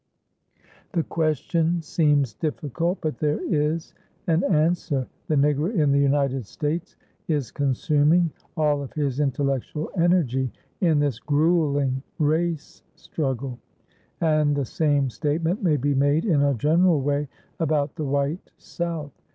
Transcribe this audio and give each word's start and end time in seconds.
The 0.93 1.03
question 1.03 1.83
seems 1.83 2.33
difficult, 2.33 2.97
but 3.01 3.19
there 3.19 3.39
is 3.53 3.93
an 4.25 4.43
answer. 4.45 5.05
The 5.27 5.35
Negro 5.35 5.71
in 5.75 5.91
the 5.91 5.99
United 5.99 6.47
States 6.47 6.95
is 7.27 7.51
consuming 7.51 8.31
all 8.57 8.81
of 8.81 8.91
his 8.93 9.19
intellectual 9.19 9.91
energy 9.95 10.51
in 10.79 10.97
this 10.99 11.19
gruelling 11.19 12.01
race 12.17 12.81
struggle. 12.95 13.59
And 14.19 14.55
the 14.55 14.65
same 14.65 15.11
statement 15.11 15.61
may 15.61 15.77
be 15.77 15.93
made 15.93 16.25
in 16.25 16.41
a 16.41 16.55
general 16.55 16.99
way 16.99 17.27
about 17.59 17.95
the 17.95 18.03
white 18.05 18.49
South. 18.57 19.11